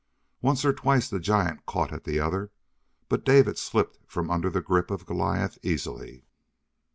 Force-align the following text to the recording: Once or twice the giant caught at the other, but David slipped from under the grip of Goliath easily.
Once 0.41 0.65
or 0.65 0.73
twice 0.73 1.07
the 1.07 1.19
giant 1.19 1.63
caught 1.67 1.93
at 1.93 2.05
the 2.05 2.19
other, 2.19 2.51
but 3.07 3.23
David 3.23 3.59
slipped 3.59 3.99
from 4.07 4.31
under 4.31 4.49
the 4.49 4.59
grip 4.59 4.89
of 4.89 5.05
Goliath 5.05 5.59
easily. 5.61 6.25